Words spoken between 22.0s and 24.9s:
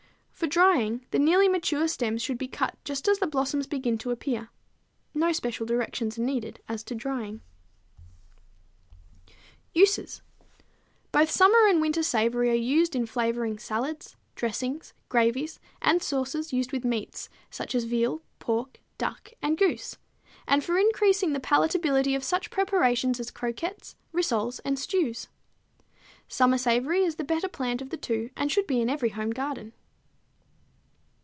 of such preparations as croquettes, rissoles and